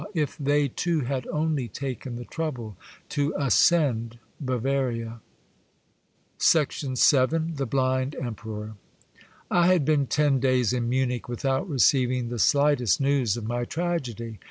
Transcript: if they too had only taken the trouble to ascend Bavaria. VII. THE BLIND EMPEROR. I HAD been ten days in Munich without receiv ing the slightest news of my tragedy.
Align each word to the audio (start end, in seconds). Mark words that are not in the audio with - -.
if 0.15 0.35
they 0.39 0.67
too 0.67 1.01
had 1.01 1.27
only 1.27 1.67
taken 1.67 2.15
the 2.15 2.25
trouble 2.25 2.75
to 3.07 3.35
ascend 3.37 4.17
Bavaria. 4.39 5.21
VII. 6.41 6.91
THE 6.95 7.67
BLIND 7.69 8.15
EMPEROR. 8.15 8.77
I 9.51 9.67
HAD 9.67 9.85
been 9.85 10.07
ten 10.07 10.39
days 10.39 10.73
in 10.73 10.89
Munich 10.89 11.29
without 11.29 11.69
receiv 11.69 12.11
ing 12.11 12.29
the 12.29 12.39
slightest 12.39 12.99
news 12.99 13.37
of 13.37 13.45
my 13.45 13.63
tragedy. 13.63 14.39